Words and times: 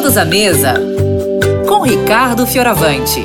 Todos 0.00 0.16
à 0.16 0.24
mesa 0.24 0.74
com 1.66 1.82
Ricardo 1.82 2.46
Fioravante. 2.46 3.20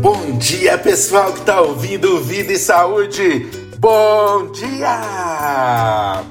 Bom 0.00 0.38
dia, 0.38 0.78
pessoal 0.78 1.32
que 1.32 1.40
está 1.40 1.60
ouvindo 1.60 2.20
Vida 2.20 2.52
e 2.52 2.56
Saúde. 2.56 3.48
Bom 3.76 4.52
dia! 4.52 6.22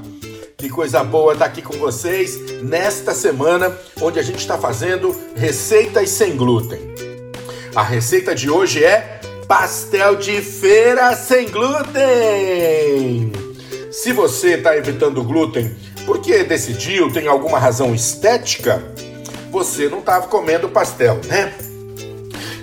Que 0.56 0.70
coisa 0.70 1.04
boa 1.04 1.34
estar 1.34 1.44
tá 1.44 1.50
aqui 1.50 1.60
com 1.60 1.76
vocês 1.76 2.62
nesta 2.62 3.12
semana 3.12 3.70
onde 4.00 4.18
a 4.18 4.22
gente 4.22 4.38
está 4.38 4.56
fazendo 4.56 5.14
receitas 5.36 6.08
sem 6.08 6.38
glúten. 6.38 6.80
A 7.74 7.82
receita 7.82 8.34
de 8.34 8.48
hoje 8.48 8.82
é 8.82 9.20
pastel 9.46 10.16
de 10.16 10.40
feira 10.40 11.14
sem 11.14 11.50
glúten. 11.50 13.30
Se 13.92 14.14
você 14.14 14.54
está 14.54 14.74
evitando 14.74 15.22
glúten 15.22 15.76
porque 16.08 16.42
decidiu, 16.42 17.12
tem 17.12 17.28
alguma 17.28 17.58
razão 17.58 17.94
estética, 17.94 18.82
você 19.50 19.90
não 19.90 19.98
estava 19.98 20.26
comendo 20.26 20.66
pastel, 20.66 21.20
né? 21.26 21.52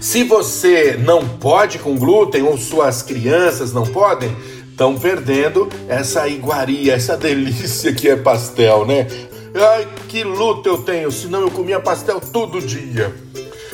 Se 0.01 0.23
você 0.23 0.97
não 0.97 1.27
pode 1.37 1.77
com 1.77 1.95
glúten 1.95 2.41
ou 2.41 2.57
suas 2.57 3.03
crianças 3.03 3.71
não 3.71 3.83
podem, 3.83 4.35
estão 4.71 4.97
perdendo 4.97 5.69
essa 5.87 6.27
iguaria, 6.27 6.95
essa 6.95 7.15
delícia 7.15 7.93
que 7.93 8.09
é 8.09 8.15
pastel, 8.15 8.83
né? 8.83 9.05
Ai, 9.53 9.87
que 10.09 10.23
luta 10.23 10.67
eu 10.67 10.79
tenho, 10.79 11.11
senão 11.11 11.41
eu 11.41 11.51
comia 11.51 11.79
pastel 11.79 12.19
todo 12.19 12.59
dia. 12.59 13.13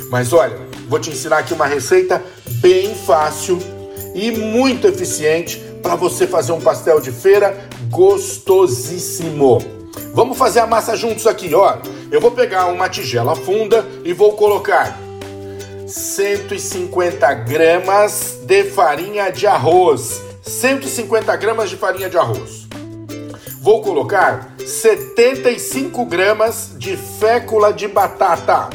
Mas 0.09 0.33
olha, 0.33 0.59
vou 0.89 0.99
te 0.99 1.11
ensinar 1.11 1.37
aqui 1.37 1.53
uma 1.53 1.65
receita 1.65 2.21
bem 2.59 2.93
fácil 2.93 3.57
e 4.13 4.31
muito 4.31 4.85
eficiente 4.85 5.70
para 5.81 5.95
você 5.95 6.27
fazer 6.27 6.51
um 6.51 6.61
pastel 6.61 6.99
de 6.99 7.11
feira 7.11 7.67
gostosíssimo. 7.89 9.59
Vamos 10.13 10.37
fazer 10.37 10.59
a 10.59 10.67
massa 10.67 10.95
juntos 10.95 11.27
aqui, 11.27 11.53
ó. 11.53 11.77
Eu 12.11 12.19
vou 12.19 12.31
pegar 12.31 12.67
uma 12.67 12.89
tigela 12.89 13.35
funda 13.35 13.85
e 14.03 14.13
vou 14.13 14.33
colocar 14.33 14.97
150 15.87 17.33
gramas 17.33 18.39
de 18.43 18.63
farinha 18.65 19.31
de 19.31 19.47
arroz. 19.47 20.21
150 20.41 21.35
gramas 21.35 21.69
de 21.69 21.77
farinha 21.77 22.09
de 22.09 22.17
arroz. 22.17 22.67
Vou 23.61 23.81
colocar 23.81 24.55
75 24.65 26.03
gramas 26.05 26.71
de 26.77 26.97
fécula 26.97 27.71
de 27.71 27.87
batata. 27.87 28.69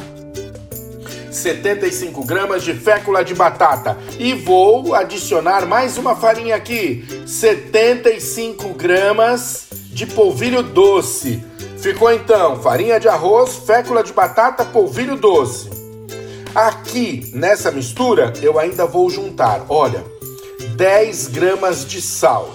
75 1.36 2.24
gramas 2.24 2.62
de 2.64 2.74
fécula 2.74 3.24
de 3.24 3.34
batata. 3.34 3.96
E 4.18 4.32
vou 4.32 4.94
adicionar 4.94 5.66
mais 5.66 5.98
uma 5.98 6.16
farinha 6.16 6.56
aqui: 6.56 7.04
75 7.26 8.70
gramas 8.70 9.66
de 9.92 10.06
polvilho 10.06 10.62
doce. 10.62 11.44
Ficou 11.78 12.12
então 12.12 12.60
farinha 12.60 12.98
de 12.98 13.08
arroz, 13.08 13.56
fécula 13.66 14.02
de 14.02 14.12
batata, 14.12 14.64
polvilho 14.64 15.16
doce. 15.16 15.70
Aqui 16.54 17.30
nessa 17.34 17.70
mistura 17.70 18.32
eu 18.42 18.58
ainda 18.58 18.86
vou 18.86 19.10
juntar, 19.10 19.66
olha, 19.68 20.02
10 20.76 21.28
gramas 21.28 21.86
de 21.86 22.00
sal. 22.00 22.54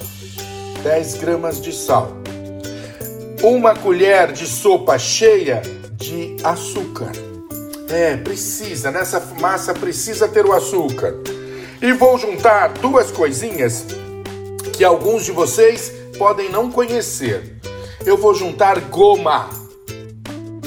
10 0.83 1.15
gramas 1.15 1.61
de 1.61 1.71
sal. 1.71 2.11
Uma 3.43 3.75
colher 3.75 4.31
de 4.31 4.47
sopa 4.47 4.97
cheia 4.97 5.61
de 5.93 6.35
açúcar. 6.43 7.11
É, 7.91 8.15
precisa, 8.15 8.89
nessa 8.89 9.19
massa 9.41 9.73
precisa 9.73 10.25
ter 10.25 10.45
o 10.45 10.53
açúcar. 10.53 11.13
E 11.81 11.91
vou 11.91 12.17
juntar 12.17 12.69
duas 12.69 13.11
coisinhas 13.11 13.85
que 14.71 14.83
alguns 14.83 15.25
de 15.25 15.33
vocês 15.33 15.91
podem 16.17 16.49
não 16.49 16.71
conhecer. 16.71 17.57
Eu 18.05 18.15
vou 18.17 18.33
juntar 18.33 18.79
goma. 18.79 19.49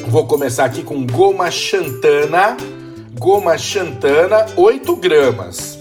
Vou 0.09 0.27
começar 0.27 0.67
aqui 0.67 0.83
com 0.83 1.07
goma 1.07 1.51
xantana. 1.51 2.59
Goma 3.19 3.57
xantana, 3.57 4.45
8 4.55 4.97
gramas. 4.97 5.79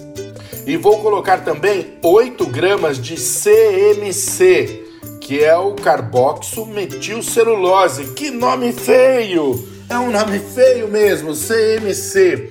E 0.65 0.77
vou 0.77 0.99
colocar 0.99 1.43
também 1.43 1.97
8 2.01 2.45
gramas 2.45 2.97
de 2.97 3.15
CMC, 3.15 4.85
que 5.19 5.43
é 5.43 5.57
o 5.57 5.73
carboxo 5.73 6.65
metilcelulose. 6.65 8.13
Que 8.13 8.31
nome 8.31 8.71
feio! 8.71 9.73
É 9.89 9.97
um 9.97 10.11
nome 10.11 10.39
feio 10.39 10.87
mesmo, 10.87 11.33
CMC. 11.33 12.49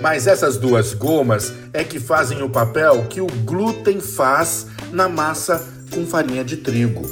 Mas 0.00 0.26
essas 0.26 0.56
duas 0.56 0.92
gomas 0.92 1.52
é 1.72 1.82
que 1.82 1.98
fazem 1.98 2.42
o 2.42 2.50
papel 2.50 3.06
que 3.08 3.20
o 3.20 3.26
glúten 3.26 4.00
faz 4.00 4.66
na 4.92 5.08
massa 5.08 5.66
com 5.90 6.04
farinha 6.06 6.44
de 6.44 6.58
trigo. 6.58 7.02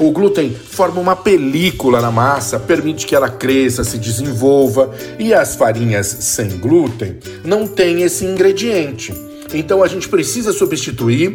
O 0.00 0.10
glúten 0.10 0.54
forma 0.54 1.00
uma 1.00 1.14
película 1.14 2.00
na 2.00 2.10
massa, 2.10 2.58
permite 2.58 3.06
que 3.06 3.14
ela 3.14 3.28
cresça, 3.28 3.84
se 3.84 3.98
desenvolva, 3.98 4.90
e 5.18 5.34
as 5.34 5.54
farinhas 5.54 6.06
sem 6.06 6.58
glúten 6.58 7.18
não 7.44 7.66
têm 7.66 8.02
esse 8.02 8.24
ingrediente. 8.24 9.12
Então 9.52 9.82
a 9.82 9.88
gente 9.88 10.08
precisa 10.08 10.52
substituir 10.52 11.34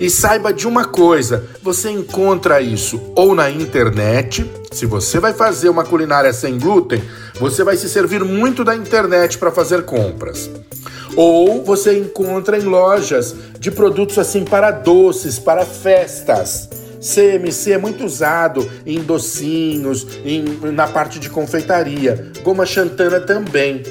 e 0.00 0.10
saiba 0.10 0.52
de 0.52 0.66
uma 0.66 0.84
coisa: 0.84 1.44
você 1.62 1.90
encontra 1.90 2.60
isso 2.60 3.00
ou 3.14 3.34
na 3.34 3.50
internet. 3.50 4.50
Se 4.72 4.86
você 4.86 5.20
vai 5.20 5.34
fazer 5.34 5.68
uma 5.68 5.84
culinária 5.84 6.32
sem 6.32 6.58
glúten, 6.58 7.02
você 7.38 7.62
vai 7.62 7.76
se 7.76 7.88
servir 7.88 8.24
muito 8.24 8.64
da 8.64 8.74
internet 8.74 9.38
para 9.38 9.50
fazer 9.50 9.84
compras. 9.84 10.50
Ou 11.14 11.62
você 11.62 11.98
encontra 11.98 12.58
em 12.58 12.62
lojas 12.62 13.34
de 13.58 13.70
produtos 13.70 14.18
assim 14.18 14.44
para 14.44 14.70
doces, 14.70 15.38
para 15.38 15.64
festas. 15.66 16.70
CMC 17.02 17.72
é 17.72 17.78
muito 17.78 18.04
usado 18.04 18.70
em 18.86 19.00
docinhos, 19.00 20.06
em, 20.24 20.44
na 20.72 20.86
parte 20.86 21.18
de 21.18 21.28
confeitaria. 21.28 22.30
Goma 22.42 22.64
xantana 22.64 23.20
também. 23.20 23.82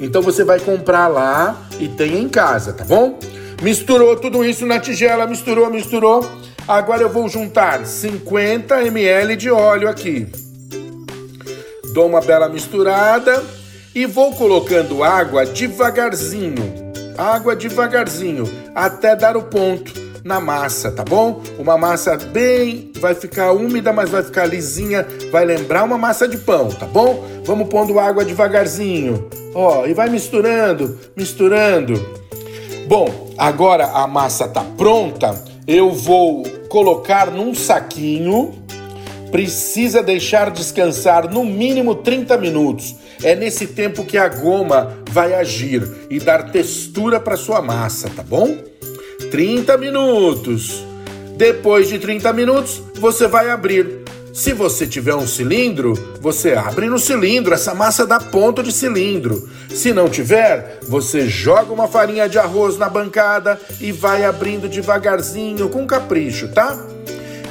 Então 0.00 0.22
você 0.22 0.44
vai 0.44 0.60
comprar 0.60 1.08
lá 1.08 1.56
e 1.78 1.88
tem 1.88 2.18
em 2.18 2.28
casa, 2.28 2.72
tá 2.72 2.84
bom? 2.84 3.18
Misturou 3.62 4.16
tudo 4.16 4.44
isso 4.44 4.66
na 4.66 4.78
tigela, 4.78 5.26
misturou, 5.26 5.70
misturou. 5.70 6.28
Agora 6.66 7.02
eu 7.02 7.08
vou 7.08 7.28
juntar 7.28 7.86
50 7.86 8.82
ml 8.82 9.36
de 9.36 9.50
óleo 9.50 9.88
aqui. 9.88 10.26
Dou 11.92 12.06
uma 12.06 12.20
bela 12.20 12.48
misturada 12.48 13.42
e 13.94 14.06
vou 14.06 14.32
colocando 14.32 15.04
água 15.04 15.46
devagarzinho. 15.46 16.74
Água 17.16 17.54
devagarzinho 17.54 18.44
até 18.74 19.14
dar 19.14 19.36
o 19.36 19.42
ponto 19.42 19.92
na 20.24 20.40
massa, 20.40 20.90
tá 20.90 21.04
bom? 21.04 21.42
Uma 21.58 21.76
massa 21.76 22.16
bem, 22.16 22.90
vai 22.98 23.14
ficar 23.14 23.52
úmida, 23.52 23.92
mas 23.92 24.08
vai 24.08 24.22
ficar 24.22 24.46
lisinha, 24.46 25.06
vai 25.30 25.44
lembrar 25.44 25.84
uma 25.84 25.98
massa 25.98 26.26
de 26.26 26.38
pão, 26.38 26.70
tá 26.70 26.86
bom? 26.86 27.24
Vamos 27.44 27.68
pondo 27.68 28.00
água 28.00 28.24
devagarzinho. 28.24 29.28
Ó, 29.54 29.86
e 29.86 29.94
vai 29.94 30.08
misturando, 30.10 30.98
misturando. 31.16 31.94
Bom, 32.88 33.32
agora 33.38 33.86
a 33.86 34.06
massa 34.06 34.48
tá 34.48 34.64
pronta. 34.76 35.42
Eu 35.66 35.92
vou 35.92 36.42
colocar 36.68 37.30
num 37.30 37.54
saquinho. 37.54 38.52
Precisa 39.30 40.02
deixar 40.02 40.50
descansar 40.50 41.30
no 41.30 41.44
mínimo 41.44 41.94
30 41.94 42.36
minutos. 42.36 42.96
É 43.22 43.34
nesse 43.34 43.68
tempo 43.68 44.04
que 44.04 44.18
a 44.18 44.28
goma 44.28 44.98
vai 45.10 45.34
agir 45.34 45.82
e 46.10 46.18
dar 46.18 46.50
textura 46.50 47.18
para 47.18 47.36
sua 47.36 47.62
massa, 47.62 48.10
tá 48.10 48.22
bom? 48.22 48.56
30 49.30 49.78
minutos. 49.78 50.84
Depois 51.36 51.88
de 51.88 51.98
30 51.98 52.32
minutos, 52.32 52.82
você 53.00 53.26
vai 53.26 53.50
abrir. 53.50 54.03
Se 54.34 54.52
você 54.52 54.84
tiver 54.84 55.14
um 55.14 55.28
cilindro, 55.28 55.94
você 56.20 56.54
abre 56.54 56.88
no 56.88 56.98
cilindro, 56.98 57.54
essa 57.54 57.72
massa 57.72 58.04
dá 58.04 58.18
ponto 58.18 58.64
de 58.64 58.72
cilindro. 58.72 59.48
Se 59.70 59.92
não 59.92 60.08
tiver, 60.08 60.80
você 60.82 61.28
joga 61.28 61.72
uma 61.72 61.86
farinha 61.86 62.28
de 62.28 62.36
arroz 62.36 62.76
na 62.76 62.88
bancada 62.88 63.60
e 63.80 63.92
vai 63.92 64.24
abrindo 64.24 64.68
devagarzinho, 64.68 65.68
com 65.68 65.86
capricho, 65.86 66.48
tá? 66.48 66.76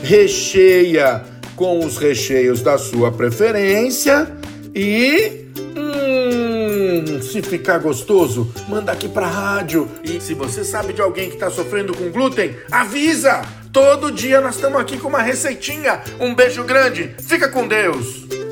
Recheia 0.03 1.23
com 1.55 1.85
os 1.85 1.97
recheios 1.97 2.61
da 2.61 2.77
sua 2.77 3.13
preferência 3.13 4.29
e 4.75 5.41
Hum, 5.75 7.21
se 7.21 7.41
ficar 7.41 7.77
gostoso, 7.79 8.51
manda 8.67 8.91
aqui 8.91 9.07
pra 9.07 9.25
rádio. 9.25 9.87
E 10.03 10.19
se 10.19 10.33
você 10.33 10.63
sabe 10.63 10.93
de 10.93 11.01
alguém 11.01 11.29
que 11.29 11.37
tá 11.37 11.49
sofrendo 11.49 11.95
com 11.95 12.11
glúten, 12.11 12.55
avisa! 12.71 13.62
Todo 13.73 14.11
dia 14.11 14.39
nós 14.39 14.53
estamos 14.53 14.79
aqui 14.79 14.99
com 14.99 15.07
uma 15.07 15.23
receitinha. 15.23 15.99
Um 16.19 16.35
beijo 16.35 16.63
grande, 16.63 17.15
fica 17.19 17.49
com 17.49 17.67
Deus! 17.67 18.42